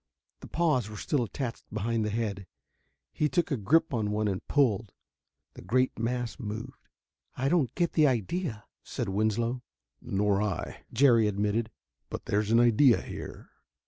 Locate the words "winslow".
9.09-9.61